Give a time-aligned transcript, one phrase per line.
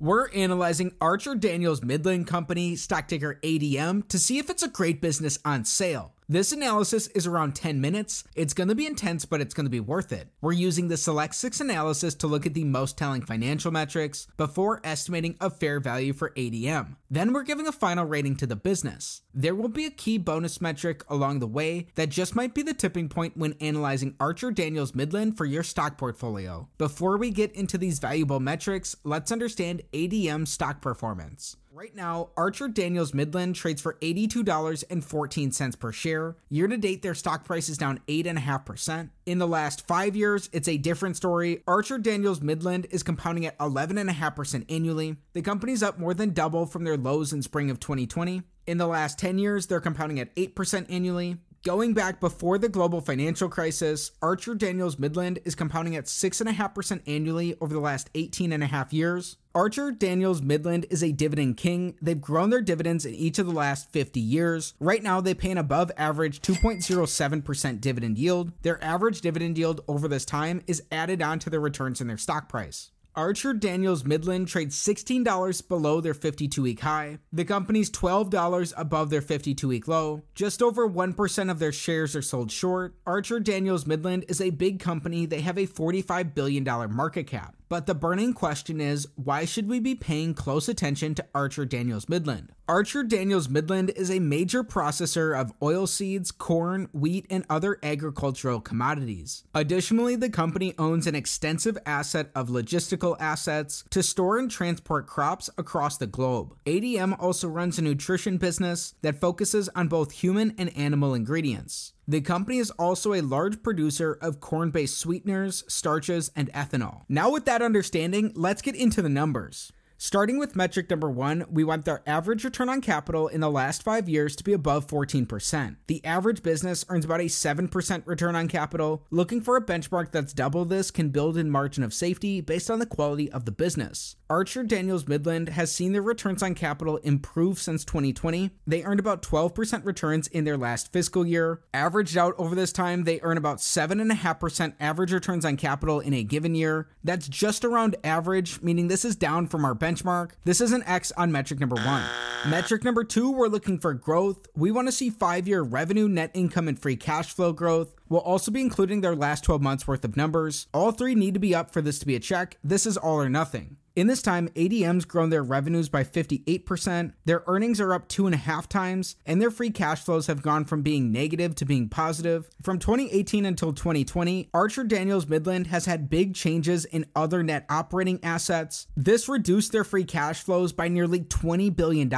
[0.00, 5.00] We're analyzing Archer Daniels Midland Company, stock ticker ADM, to see if it's a great
[5.00, 6.14] business on sale.
[6.30, 8.22] This analysis is around 10 minutes.
[8.34, 10.28] It's going to be intense, but it's going to be worth it.
[10.42, 14.82] We're using the Select 6 analysis to look at the most telling financial metrics before
[14.84, 16.96] estimating a fair value for ADM.
[17.10, 19.22] Then we're giving a final rating to the business.
[19.32, 22.74] There will be a key bonus metric along the way that just might be the
[22.74, 26.68] tipping point when analyzing Archer Daniels Midland for your stock portfolio.
[26.76, 31.56] Before we get into these valuable metrics, let's understand ADM stock performance.
[31.78, 36.36] Right now, Archer Daniels Midland trades for $82.14 per share.
[36.48, 39.10] Year to date, their stock price is down 8.5%.
[39.26, 41.62] In the last five years, it's a different story.
[41.68, 45.18] Archer Daniels Midland is compounding at 11.5% annually.
[45.34, 48.42] The company's up more than double from their lows in spring of 2020.
[48.66, 51.36] In the last 10 years, they're compounding at 8% annually.
[51.64, 57.56] Going back before the global financial crisis, Archer Daniels Midland is compounding at 6.5% annually
[57.60, 59.38] over the last 18 and a half years.
[59.56, 61.96] Archer Daniels Midland is a dividend king.
[62.00, 64.74] They've grown their dividends in each of the last 50 years.
[64.78, 68.52] Right now, they pay an above average 2.07% dividend yield.
[68.62, 72.18] Their average dividend yield over this time is added on to their returns in their
[72.18, 72.92] stock price.
[73.14, 77.18] Archer Daniels Midland trades $16 below their 52 week high.
[77.32, 80.22] The company's $12 above their 52 week low.
[80.34, 82.94] Just over 1% of their shares are sold short.
[83.06, 85.26] Archer Daniels Midland is a big company.
[85.26, 87.57] They have a $45 billion market cap.
[87.68, 92.08] But the burning question is why should we be paying close attention to Archer Daniels
[92.08, 92.52] Midland?
[92.66, 99.44] Archer Daniels Midland is a major processor of oilseeds, corn, wheat, and other agricultural commodities.
[99.54, 105.50] Additionally, the company owns an extensive asset of logistical assets to store and transport crops
[105.58, 106.54] across the globe.
[106.66, 111.92] ADM also runs a nutrition business that focuses on both human and animal ingredients.
[112.10, 117.02] The company is also a large producer of corn based sweeteners, starches, and ethanol.
[117.06, 119.74] Now, with that understanding, let's get into the numbers.
[119.98, 123.82] Starting with metric number one, we want their average return on capital in the last
[123.82, 125.76] five years to be above 14%.
[125.86, 129.04] The average business earns about a 7% return on capital.
[129.10, 132.78] Looking for a benchmark that's double this can build in margin of safety based on
[132.78, 134.16] the quality of the business.
[134.30, 138.50] Archer Daniels Midland has seen their returns on capital improve since 2020.
[138.66, 141.62] They earned about 12% returns in their last fiscal year.
[141.72, 146.22] Averaged out over this time, they earn about 7.5% average returns on capital in a
[146.22, 146.88] given year.
[147.02, 150.32] That's just around average, meaning this is down from our benchmark.
[150.44, 152.04] This is an X on metric number one.
[152.46, 154.46] Metric number two, we're looking for growth.
[154.54, 157.94] We want to see five year revenue, net income, and free cash flow growth.
[158.10, 160.66] We'll also be including their last 12 months worth of numbers.
[160.74, 162.58] All three need to be up for this to be a check.
[162.62, 163.78] This is all or nothing.
[163.98, 168.34] In this time, ADM's grown their revenues by 58%, their earnings are up two and
[168.36, 171.88] a half times, and their free cash flows have gone from being negative to being
[171.88, 172.48] positive.
[172.62, 178.20] From 2018 until 2020, Archer Daniels Midland has had big changes in other net operating
[178.22, 178.86] assets.
[178.96, 182.08] This reduced their free cash flows by nearly $20 billion.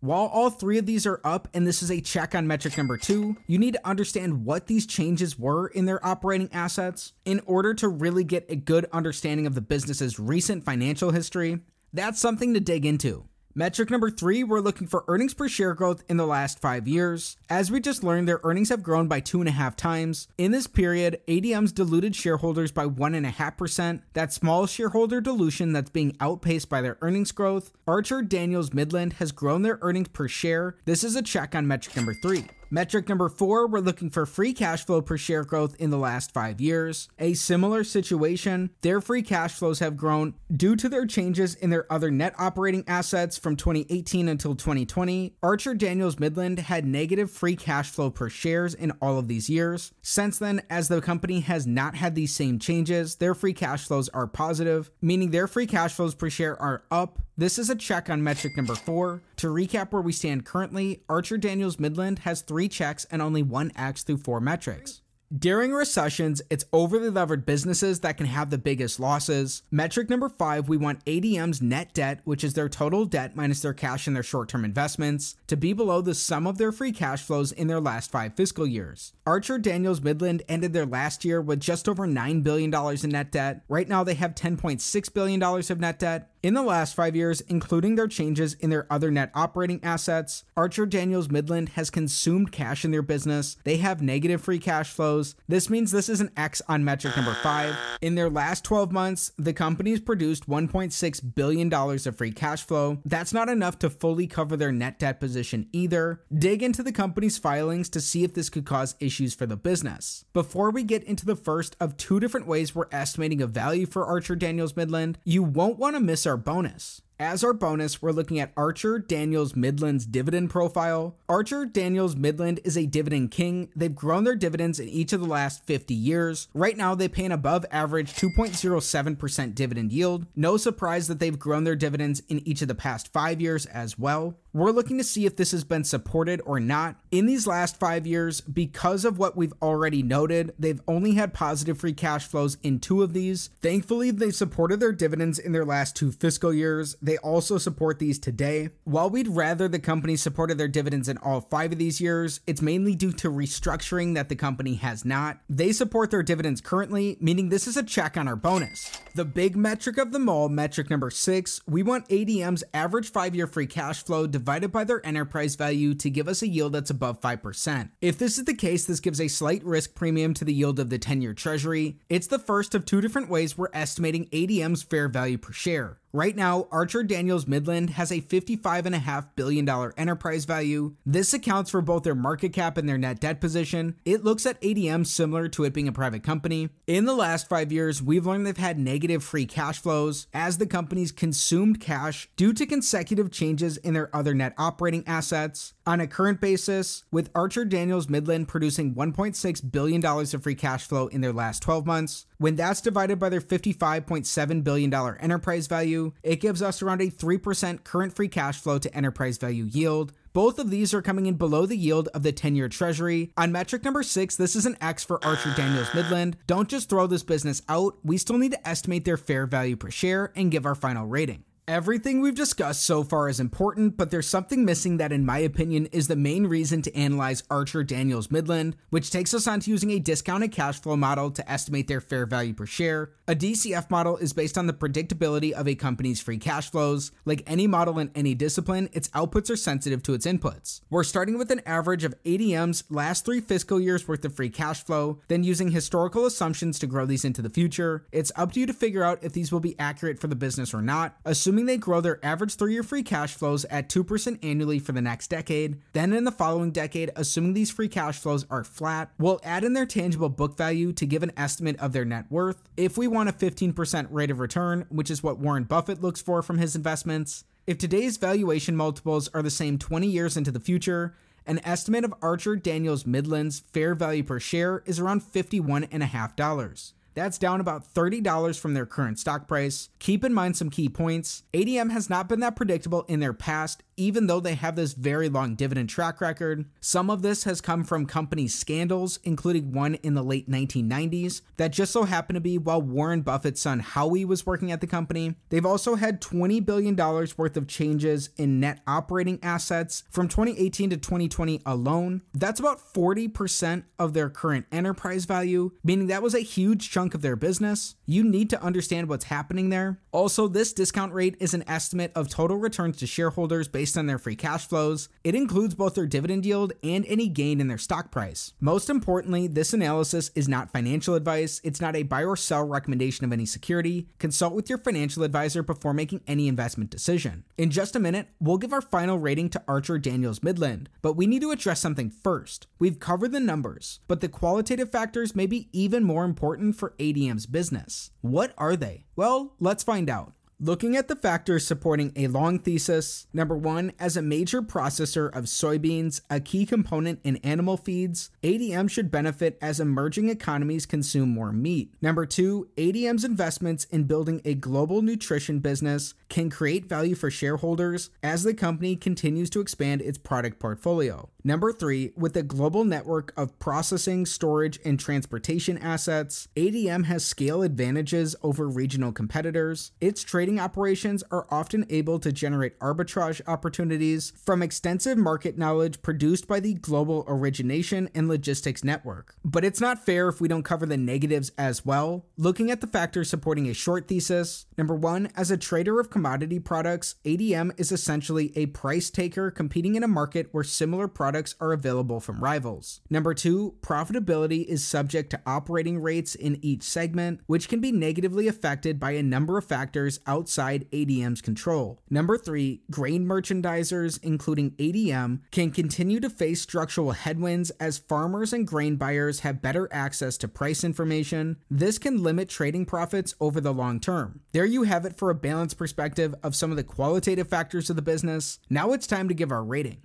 [0.00, 2.98] While all three of these are up, and this is a check on metric number
[2.98, 7.72] two, you need to understand what these changes were in their operating assets in order
[7.74, 11.60] to really get a good understanding of the business's recent financial history,
[11.94, 13.26] that's something to dig into.
[13.58, 17.38] Metric number three, we're looking for earnings per share growth in the last five years.
[17.48, 20.28] As we just learned, their earnings have grown by two and a half times.
[20.36, 24.02] In this period, ADM's diluted shareholders by one and a half percent.
[24.12, 27.72] That small shareholder dilution that's being outpaced by their earnings growth.
[27.88, 30.76] Archer Daniels Midland has grown their earnings per share.
[30.84, 32.44] This is a check on metric number three.
[32.76, 36.34] Metric number four, we're looking for free cash flow per share growth in the last
[36.34, 37.08] five years.
[37.18, 41.90] A similar situation, their free cash flows have grown due to their changes in their
[41.90, 45.36] other net operating assets from 2018 until 2020.
[45.42, 49.94] Archer Daniels Midland had negative free cash flow per shares in all of these years.
[50.02, 54.10] Since then, as the company has not had these same changes, their free cash flows
[54.10, 58.08] are positive, meaning their free cash flows per share are up this is a check
[58.08, 59.20] on metric number four.
[59.36, 63.72] To recap where we stand currently, Archer Daniels Midland has three checks and only one
[63.76, 65.00] X through four metrics.
[65.36, 69.64] During recessions, it's overly levered businesses that can have the biggest losses.
[69.72, 73.74] Metric number five, we want ADM's net debt, which is their total debt minus their
[73.74, 77.22] cash and their short term investments, to be below the sum of their free cash
[77.22, 79.14] flows in their last five fiscal years.
[79.26, 83.64] Archer Daniels Midland ended their last year with just over $9 billion in net debt.
[83.68, 86.30] Right now, they have $10.6 billion of net debt.
[86.46, 90.86] In the last five years, including their changes in their other net operating assets, Archer
[90.86, 93.56] Daniels Midland has consumed cash in their business.
[93.64, 95.15] They have negative free cash flows.
[95.48, 97.76] This means this is an X on metric number five.
[98.00, 102.98] In their last 12 months, the company's produced $1.6 billion of free cash flow.
[103.04, 106.22] That's not enough to fully cover their net debt position either.
[106.36, 110.24] Dig into the company's filings to see if this could cause issues for the business.
[110.32, 114.04] Before we get into the first of two different ways we're estimating a value for
[114.04, 117.02] Archer Daniels Midland, you won't want to miss our bonus.
[117.18, 121.16] As our bonus, we're looking at Archer Daniels Midland's dividend profile.
[121.30, 123.70] Archer Daniels Midland is a dividend king.
[123.74, 126.48] They've grown their dividends in each of the last 50 years.
[126.52, 130.26] Right now, they pay an above average 2.07% dividend yield.
[130.36, 133.98] No surprise that they've grown their dividends in each of the past five years as
[133.98, 134.34] well.
[134.56, 136.96] We're looking to see if this has been supported or not.
[137.10, 141.78] In these last five years, because of what we've already noted, they've only had positive
[141.78, 143.50] free cash flows in two of these.
[143.60, 146.96] Thankfully, they supported their dividends in their last two fiscal years.
[147.02, 148.70] They also support these today.
[148.84, 152.62] While we'd rather the company supported their dividends in all five of these years, it's
[152.62, 155.38] mainly due to restructuring that the company has not.
[155.50, 158.90] They support their dividends currently, meaning this is a check on our bonus.
[159.14, 163.46] The big metric of them all, metric number six, we want ADM's average five year
[163.46, 167.20] free cash flow divided by their enterprise value to give us a yield that's above
[167.20, 167.90] 5%.
[168.00, 170.88] If this is the case, this gives a slight risk premium to the yield of
[170.88, 171.98] the 10 year treasury.
[172.08, 175.98] It's the first of two different ways we're estimating ADM's fair value per share.
[176.16, 179.68] Right now, Archer Daniels Midland has a $55.5 billion
[179.98, 180.96] enterprise value.
[181.04, 183.96] This accounts for both their market cap and their net debt position.
[184.06, 186.70] It looks at ADM similar to it being a private company.
[186.86, 190.66] In the last five years, we've learned they've had negative free cash flows as the
[190.66, 195.74] company's consumed cash due to consecutive changes in their other net operating assets.
[195.88, 201.06] On a current basis, with Archer Daniels Midland producing $1.6 billion of free cash flow
[201.06, 206.40] in their last 12 months, when that's divided by their $55.7 billion enterprise value, it
[206.40, 210.12] gives us around a 3% current free cash flow to enterprise value yield.
[210.32, 213.32] Both of these are coming in below the yield of the 10 year treasury.
[213.36, 216.36] On metric number six, this is an X for Archer Daniels Midland.
[216.48, 219.92] Don't just throw this business out, we still need to estimate their fair value per
[219.92, 221.44] share and give our final rating.
[221.68, 225.86] Everything we've discussed so far is important, but there's something missing that, in my opinion,
[225.86, 229.90] is the main reason to analyze Archer Daniels Midland, which takes us on to using
[229.90, 233.10] a discounted cash flow model to estimate their fair value per share.
[233.26, 237.10] A DCF model is based on the predictability of a company's free cash flows.
[237.24, 240.82] Like any model in any discipline, its outputs are sensitive to its inputs.
[240.88, 244.84] We're starting with an average of ADM's last three fiscal years worth of free cash
[244.84, 248.06] flow, then using historical assumptions to grow these into the future.
[248.12, 250.72] It's up to you to figure out if these will be accurate for the business
[250.72, 254.78] or not, assuming they grow their average three year free cash flows at 2% annually
[254.78, 255.80] for the next decade.
[255.94, 259.72] Then, in the following decade, assuming these free cash flows are flat, we'll add in
[259.72, 262.68] their tangible book value to give an estimate of their net worth.
[262.76, 266.42] If we want a 15% rate of return, which is what Warren Buffett looks for
[266.42, 271.14] from his investments, if today's valuation multiples are the same 20 years into the future,
[271.46, 276.92] an estimate of Archer Daniels Midland's fair value per share is around $51.5.
[277.16, 279.88] That's down about $30 from their current stock price.
[280.00, 281.44] Keep in mind some key points.
[281.54, 285.28] ADM has not been that predictable in their past, even though they have this very
[285.28, 286.66] long dividend track record.
[286.80, 291.72] Some of this has come from company scandals, including one in the late 1990s, that
[291.72, 295.34] just so happened to be while Warren Buffett's son Howie was working at the company.
[295.48, 300.96] They've also had $20 billion worth of changes in net operating assets from 2018 to
[300.96, 302.22] 2020 alone.
[302.34, 307.22] That's about 40% of their current enterprise value, meaning that was a huge chunk of
[307.22, 310.00] their business, you need to understand what's happening there.
[310.12, 314.16] Also, this discount rate is an estimate of total returns to shareholders based on their
[314.16, 315.10] free cash flows.
[315.22, 318.54] It includes both their dividend yield and any gain in their stock price.
[318.58, 323.26] Most importantly, this analysis is not financial advice, it's not a buy or sell recommendation
[323.26, 324.08] of any security.
[324.18, 327.44] Consult with your financial advisor before making any investment decision.
[327.58, 331.26] In just a minute, we'll give our final rating to Archer Daniels Midland, but we
[331.26, 332.66] need to address something first.
[332.78, 337.44] We've covered the numbers, but the qualitative factors may be even more important for ADM's
[337.44, 338.12] business.
[338.22, 339.04] What are they?
[339.16, 340.32] Well, let's find out.
[340.58, 345.44] Looking at the factors supporting a long thesis, number one, as a major processor of
[345.44, 351.52] soybeans, a key component in animal feeds, ADM should benefit as emerging economies consume more
[351.52, 351.92] meat.
[352.00, 358.08] Number two, ADM's investments in building a global nutrition business can create value for shareholders
[358.22, 361.28] as the company continues to expand its product portfolio.
[361.44, 367.62] Number three, with a global network of processing, storage, and transportation assets, ADM has scale
[367.62, 369.92] advantages over regional competitors.
[370.00, 376.46] Its trading operations are often able to generate arbitrage opportunities from extensive market knowledge produced
[376.46, 379.34] by the global origination and logistics network.
[379.44, 382.26] But it's not fair if we don't cover the negatives as well.
[382.36, 386.60] Looking at the factors supporting a short thesis, number one, as a trader of commodity
[386.60, 391.72] products, ADM is essentially a price taker competing in a market where similar products are
[391.72, 393.00] available from rivals.
[393.10, 398.46] Number two, profitability is subject to operating rates in each segment, which can be negatively
[398.46, 402.02] affected by a number of factors outside ADM's control.
[402.10, 408.66] Number three, grain merchandisers, including ADM, can continue to face structural headwinds as farmers and
[408.66, 411.56] grain buyers have better access to price information.
[411.70, 414.40] This can limit trading profits over the long term.
[414.52, 417.96] There you have it for a balanced perspective of some of the qualitative factors of
[417.96, 418.58] the business.
[418.68, 420.02] Now it's time to give our rating.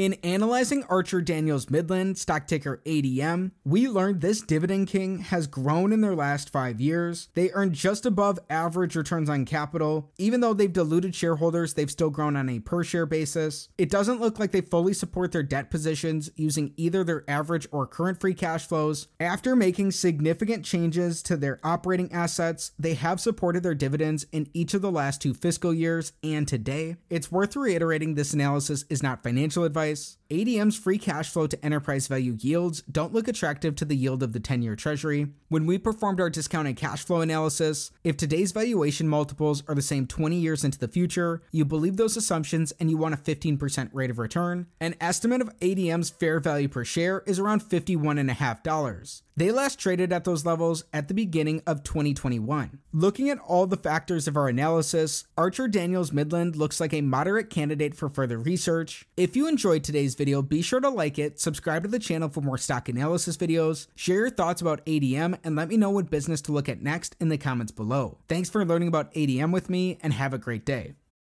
[0.00, 5.92] In analyzing Archer Daniels Midland, stock ticker ADM, we learned this dividend king has grown
[5.92, 7.28] in their last five years.
[7.34, 10.10] They earned just above average returns on capital.
[10.16, 13.68] Even though they've diluted shareholders, they've still grown on a per share basis.
[13.76, 17.86] It doesn't look like they fully support their debt positions using either their average or
[17.86, 19.08] current free cash flows.
[19.20, 24.72] After making significant changes to their operating assets, they have supported their dividends in each
[24.72, 26.96] of the last two fiscal years and today.
[27.10, 31.64] It's worth reiterating this analysis is not financial advice advice, ADM's free cash flow to
[31.64, 35.26] enterprise value yields don't look attractive to the yield of the 10 year treasury.
[35.48, 40.06] When we performed our discounted cash flow analysis, if today's valuation multiples are the same
[40.06, 44.10] 20 years into the future, you believe those assumptions and you want a 15% rate
[44.10, 49.22] of return, an estimate of ADM's fair value per share is around $51.5.
[49.40, 52.78] They last traded at those levels at the beginning of 2021.
[52.92, 57.48] Looking at all the factors of our analysis, Archer Daniels Midland looks like a moderate
[57.48, 59.08] candidate for further research.
[59.16, 62.42] If you enjoyed today's video, be sure to like it, subscribe to the channel for
[62.42, 66.42] more stock analysis videos, share your thoughts about ADM, and let me know what business
[66.42, 68.18] to look at next in the comments below.
[68.28, 70.92] Thanks for learning about ADM with me, and have a great day.